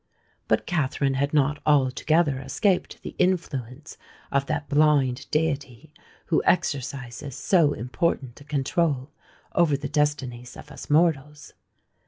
[0.47, 3.99] But Katherine had not altogether escaped the influence
[4.31, 5.93] of that blind deity
[6.25, 9.11] who exercises so important a control
[9.53, 11.53] over the destinies of us mortals.